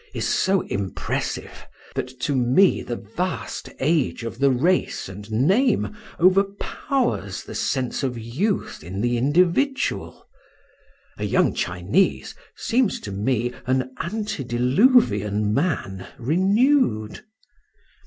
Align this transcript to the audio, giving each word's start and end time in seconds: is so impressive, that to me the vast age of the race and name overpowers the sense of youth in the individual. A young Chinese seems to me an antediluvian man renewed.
is 0.15 0.27
so 0.27 0.61
impressive, 0.61 1.67
that 1.93 2.19
to 2.19 2.33
me 2.35 2.81
the 2.81 2.95
vast 2.95 3.69
age 3.79 4.23
of 4.23 4.39
the 4.39 4.49
race 4.49 5.07
and 5.07 5.31
name 5.31 5.95
overpowers 6.19 7.43
the 7.43 7.53
sense 7.53 8.01
of 8.01 8.17
youth 8.17 8.83
in 8.83 9.01
the 9.01 9.15
individual. 9.15 10.25
A 11.19 11.23
young 11.23 11.53
Chinese 11.53 12.33
seems 12.55 12.99
to 13.01 13.11
me 13.11 13.53
an 13.67 13.93
antediluvian 13.99 15.53
man 15.53 16.07
renewed. 16.17 17.23